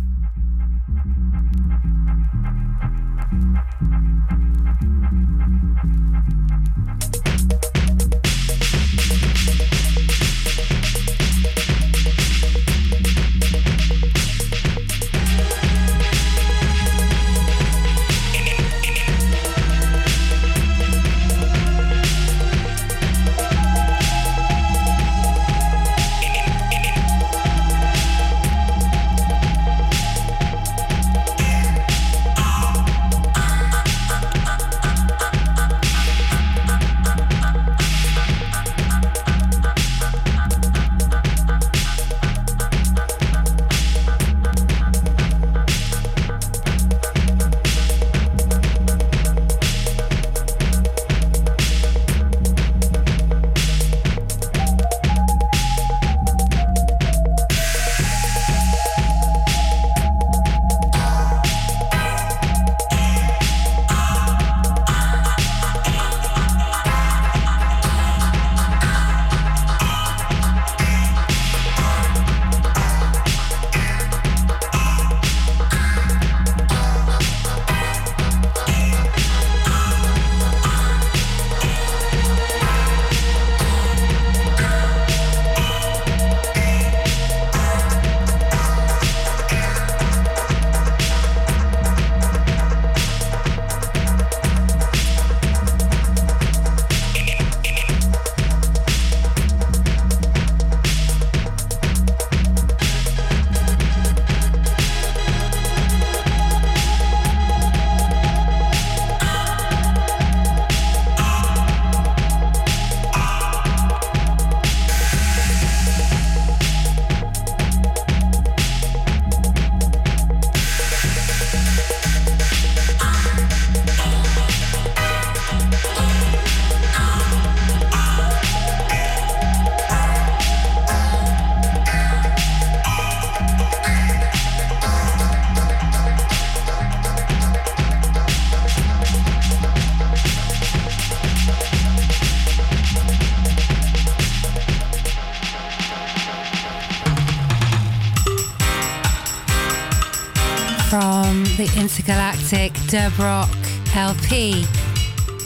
Intergalactic 151.82 152.72
Dub 152.86 153.18
Rock 153.18 153.50
LP 153.96 154.64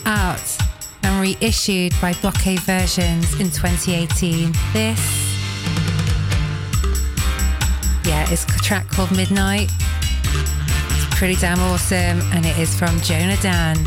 out 0.05 0.59
and 1.03 1.19
reissued 1.19 1.93
by 1.99 2.13
Bokeh 2.13 2.59
Versions 2.61 3.41
in 3.41 3.51
2018. 3.51 4.53
This, 4.75 5.01
yeah, 8.05 8.31
it's 8.31 8.45
a 8.45 8.59
track 8.59 8.87
called 8.89 9.17
Midnight. 9.17 9.71
It's 10.25 11.19
pretty 11.19 11.37
damn 11.37 11.59
awesome, 11.59 12.21
and 12.35 12.45
it 12.45 12.59
is 12.59 12.79
from 12.79 13.01
Jonah 13.01 13.39
Dan. 13.41 13.79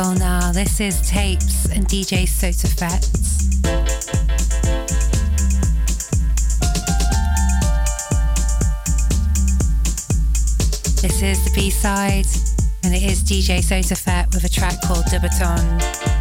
Label 0.00 0.18
now. 0.18 0.52
This 0.52 0.80
is 0.80 1.08
Tapes 1.08 1.66
and 1.66 1.86
DJ 1.86 2.22
Sotofett's. 2.22 3.60
This 11.02 11.22
is 11.22 11.44
the 11.44 11.50
B 11.54 11.70
side, 11.70 12.26
and 12.84 12.94
it 12.94 13.02
is 13.02 13.22
DJ 13.22 13.58
Sotofett 13.58 14.32
with 14.32 14.44
a 14.44 14.48
track 14.48 14.80
called 14.82 15.04
Dubaton. 15.06 16.19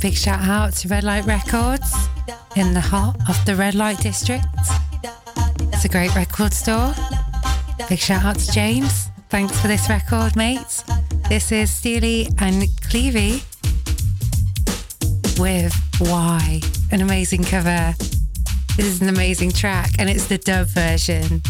Big 0.00 0.14
shout 0.14 0.40
out 0.40 0.72
to 0.72 0.88
Red 0.88 1.04
Light 1.04 1.26
Records 1.26 1.94
in 2.56 2.72
the 2.72 2.80
heart 2.80 3.16
of 3.28 3.44
the 3.44 3.54
Red 3.54 3.74
Light 3.74 3.98
District. 3.98 4.44
It's 5.72 5.84
a 5.84 5.88
great 5.88 6.14
record 6.14 6.54
store. 6.54 6.94
Big 7.88 7.98
shout 7.98 8.24
out 8.24 8.38
to 8.38 8.50
James. 8.52 9.08
Thanks 9.28 9.60
for 9.60 9.68
this 9.68 9.90
record, 9.90 10.36
mate. 10.36 10.84
This 11.28 11.52
is 11.52 11.70
Steely 11.70 12.28
and 12.38 12.62
Clevie 12.88 13.44
with 15.38 15.74
Why, 15.98 16.60
an 16.90 17.02
amazing 17.02 17.44
cover. 17.44 17.94
This 18.76 18.86
is 18.86 19.02
an 19.02 19.08
amazing 19.10 19.52
track, 19.52 19.90
and 19.98 20.08
it's 20.08 20.26
the 20.28 20.38
dub 20.38 20.68
version. 20.68 21.42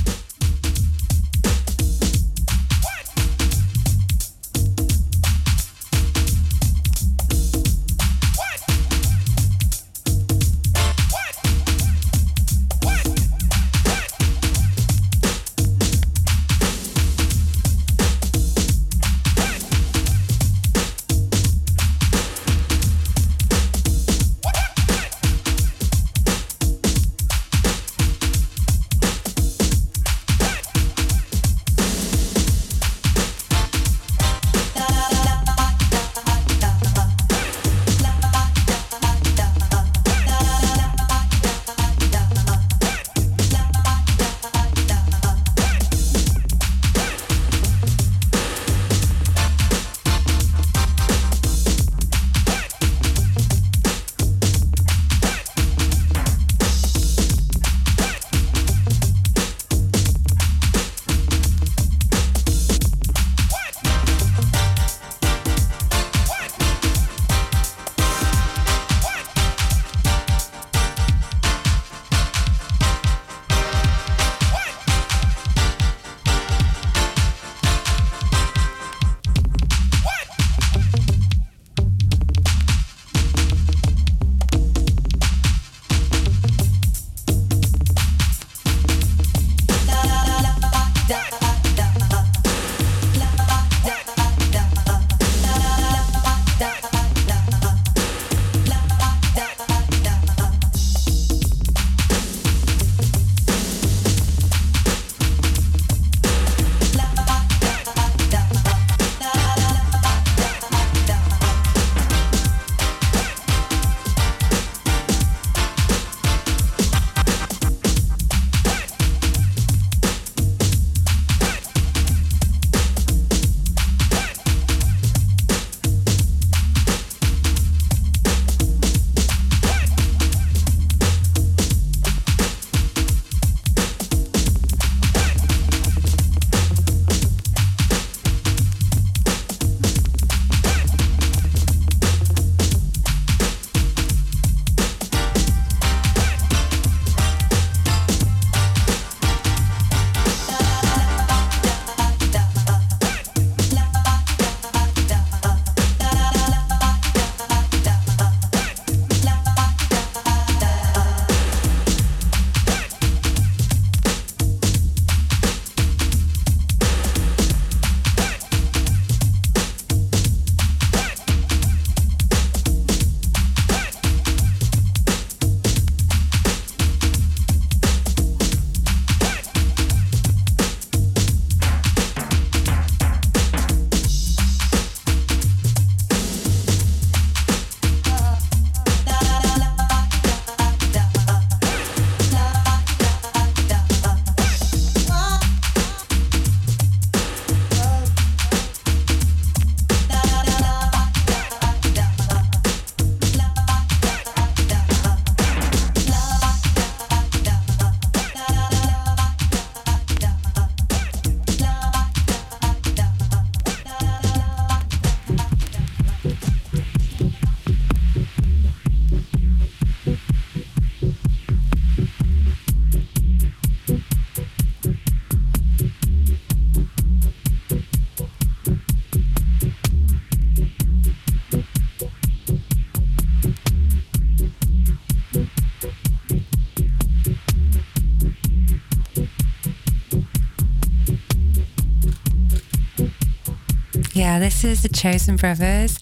This 244.41 244.65
is 244.65 244.83
the 244.83 244.89
Chosen 244.89 245.37
Brothers 245.37 245.99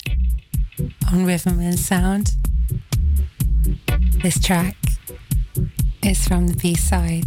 on 1.11 1.27
Rhythm 1.27 1.59
and 1.59 1.77
Sound. 1.77 2.31
This 4.23 4.39
track 4.39 4.77
is 6.05 6.29
from 6.29 6.47
the 6.47 6.55
B 6.55 6.77
side. 6.77 7.25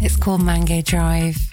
It's 0.00 0.16
called 0.16 0.44
Mango 0.44 0.82
Drive. 0.82 1.43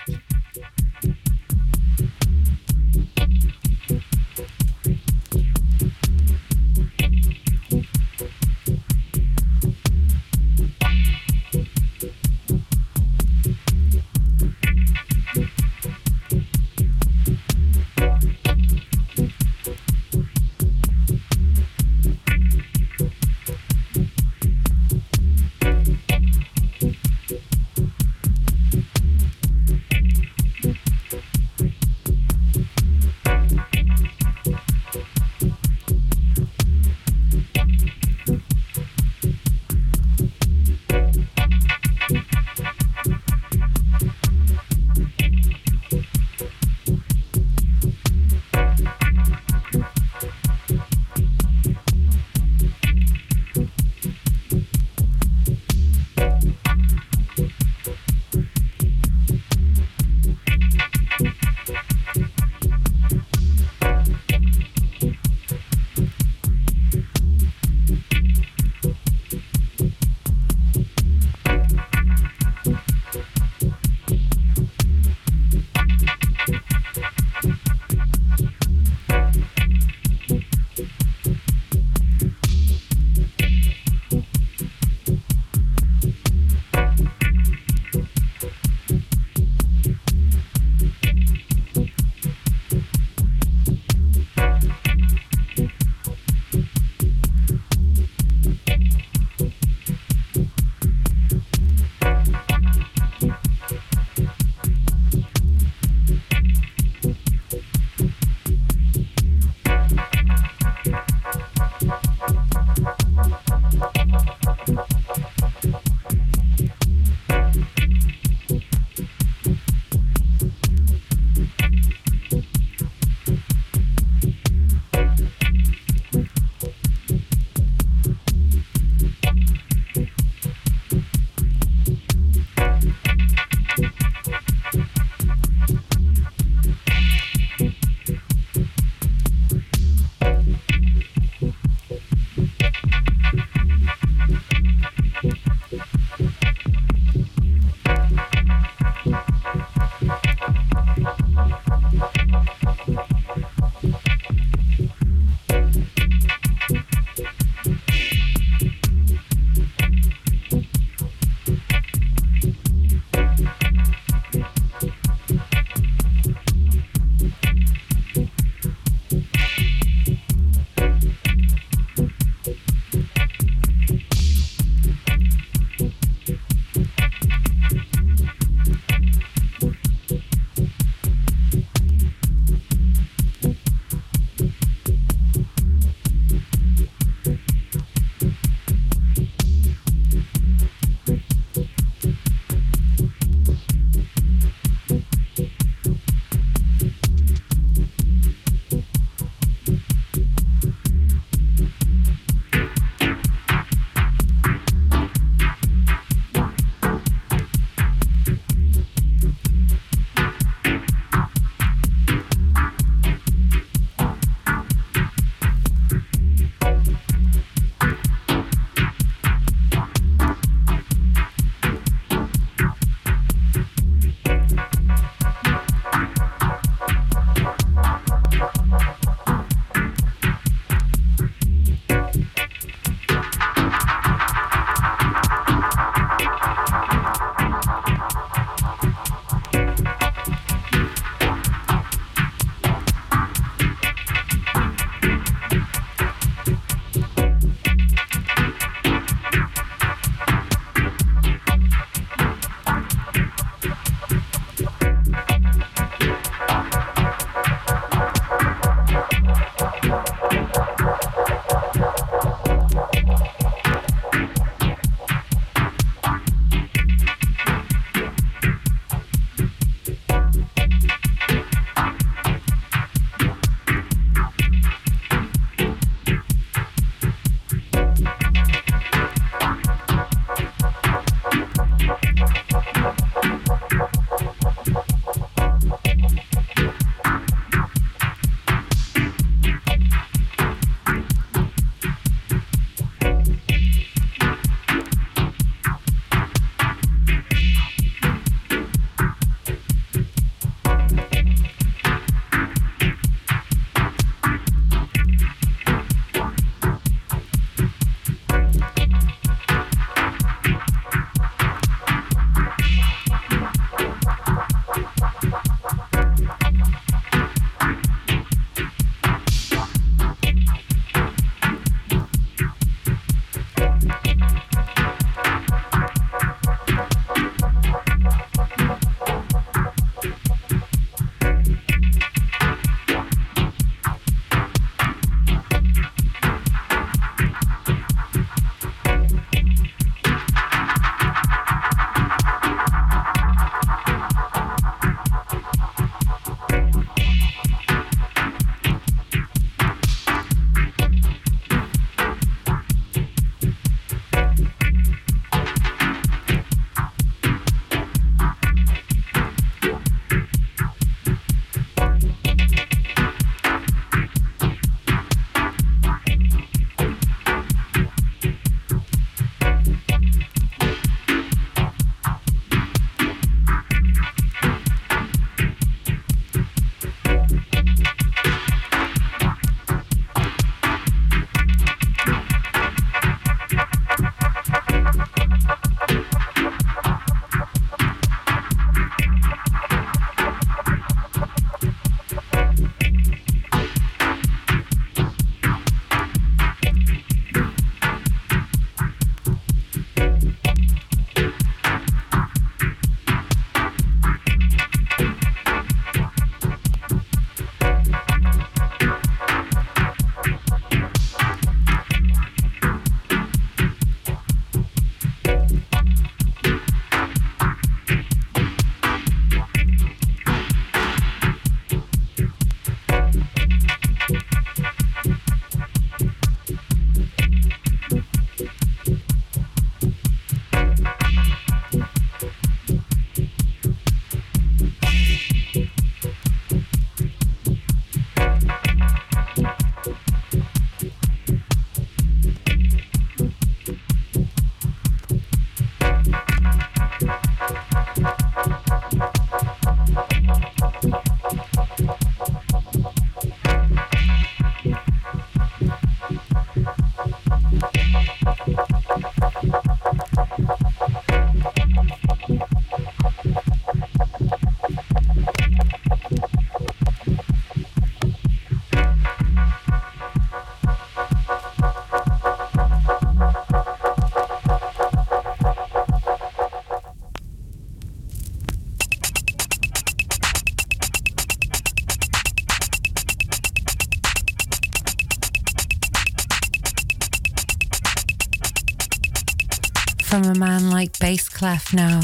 From 490.12 490.26
a 490.26 490.36
man 490.36 490.70
like 490.70 491.00
Bass 491.00 491.30
Clef 491.30 491.74
now. 491.74 492.02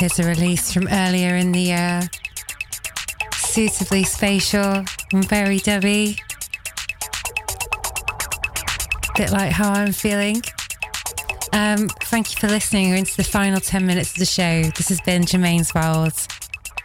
Here's 0.00 0.18
a 0.18 0.24
release 0.24 0.72
from 0.72 0.88
earlier 0.90 1.36
in 1.36 1.52
the 1.52 1.60
year. 1.60 2.10
Suitably 3.36 4.02
spatial 4.02 4.84
and 5.12 5.28
very 5.28 5.60
dubby. 5.60 6.18
Bit 9.16 9.30
like 9.30 9.52
how 9.52 9.70
I'm 9.70 9.92
feeling. 9.92 10.42
Um, 11.52 11.86
thank 12.02 12.34
you 12.34 12.40
for 12.40 12.48
listening. 12.48 12.90
We're 12.90 12.96
into 12.96 13.16
the 13.16 13.22
final 13.22 13.60
10 13.60 13.86
minutes 13.86 14.10
of 14.10 14.18
the 14.18 14.26
show. 14.26 14.62
This 14.76 14.88
has 14.88 15.00
been 15.02 15.24
Germaine's 15.24 15.72
World. 15.72 16.14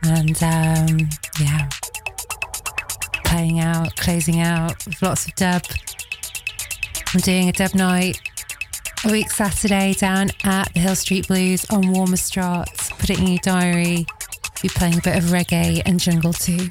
And 0.04 0.44
um, 0.44 1.10
yeah, 1.40 1.70
playing 3.24 3.62
out, 3.62 3.96
closing 3.96 4.42
out 4.42 4.86
with 4.86 5.02
lots 5.02 5.26
of 5.26 5.34
dub. 5.34 5.64
I'm 7.16 7.22
doing 7.22 7.50
a 7.50 7.52
dub 7.52 7.74
night 7.74 8.22
a 9.06 9.12
week 9.12 9.30
Saturday 9.30 9.94
down 9.94 10.30
at 10.44 10.74
the 10.74 10.80
Hill 10.80 10.96
Street 10.96 11.28
Blues 11.28 11.66
on 11.70 11.84
Warmoesstraat. 11.84 12.98
Put 12.98 13.10
it 13.12 13.20
in 13.20 13.28
your 13.28 13.40
diary. 13.44 14.06
Be 14.62 14.70
playing 14.70 14.98
a 14.98 15.02
bit 15.02 15.18
of 15.18 15.26
reggae 15.26 15.82
and 15.86 16.00
jungle 16.00 16.34
too. 16.34 16.68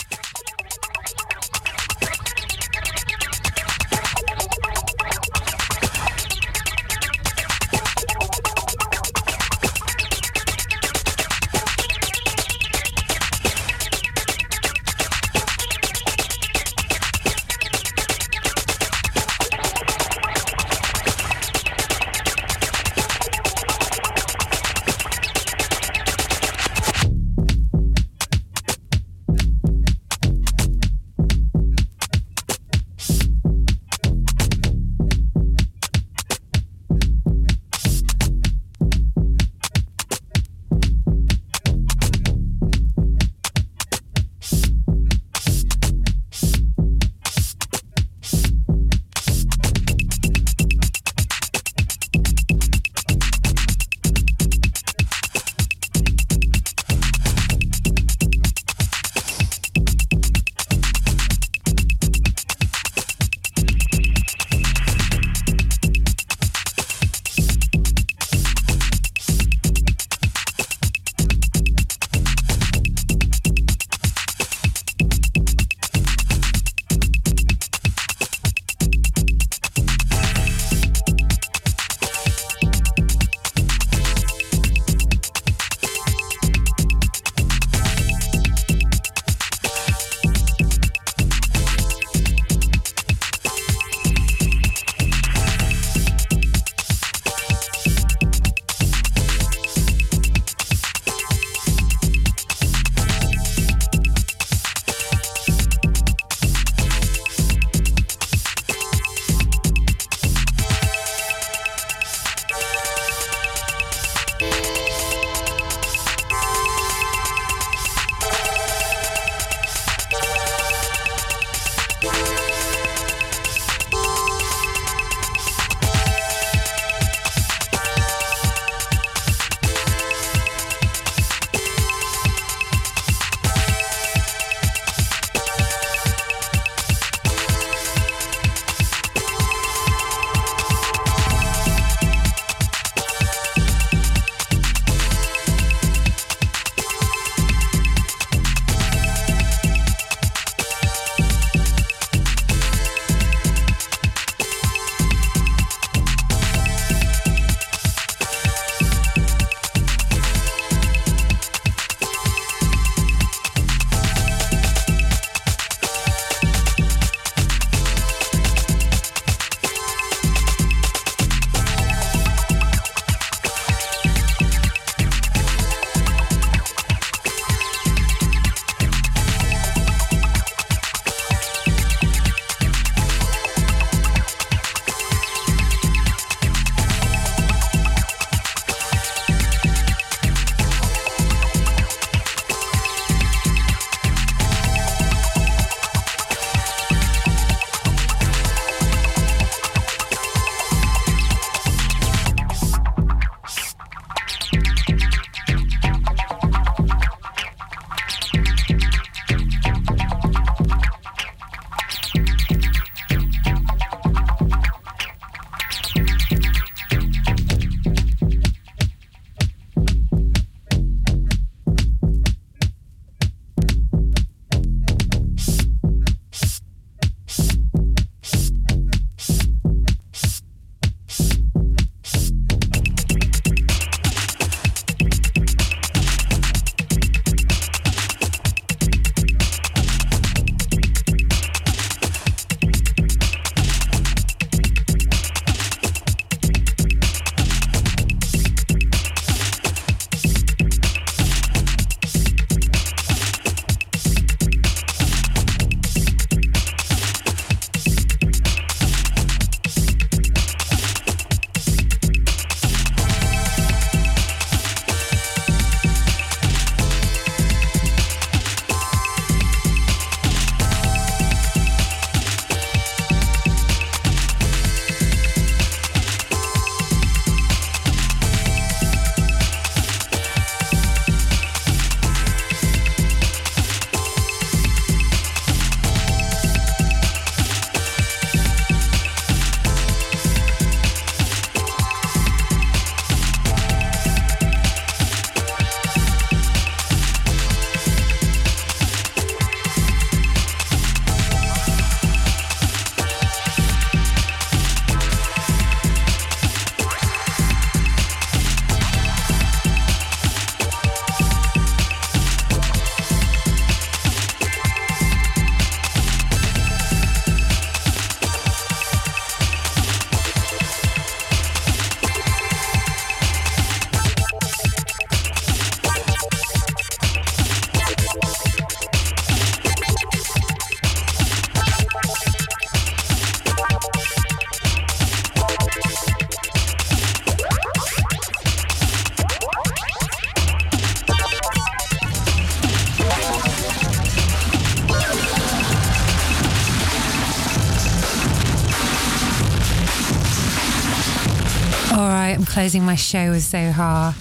Closing 352.55 352.85
my 352.85 352.95
show 352.95 353.33
with 353.33 353.43
Zohar. 353.43 354.15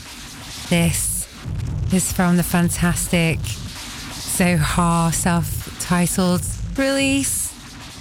This 0.67 1.27
is 1.93 2.11
from 2.11 2.35
the 2.35 2.41
fantastic 2.41 3.37
Zohar 4.11 5.13
self 5.13 5.79
titled 5.79 6.41
release 6.75 7.51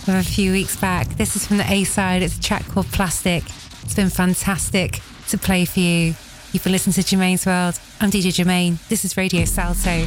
from 0.06 0.14
a 0.14 0.22
few 0.22 0.52
weeks 0.52 0.74
back. 0.74 1.06
This 1.18 1.36
is 1.36 1.46
from 1.46 1.58
the 1.58 1.70
A 1.70 1.84
side. 1.84 2.22
It's 2.22 2.38
a 2.38 2.40
track 2.40 2.66
called 2.68 2.86
Plastic. 2.86 3.44
It's 3.82 3.94
been 3.94 4.08
fantastic 4.08 5.00
to 5.28 5.36
play 5.36 5.66
for 5.66 5.80
you. 5.80 6.14
You've 6.52 6.64
been 6.64 6.72
listening 6.72 6.94
to 6.94 7.02
Germaine's 7.02 7.44
World. 7.44 7.78
I'm 8.00 8.10
DJ 8.10 8.32
Germaine. 8.32 8.78
This 8.88 9.04
is 9.04 9.18
Radio 9.18 9.44
Salto. 9.44 10.06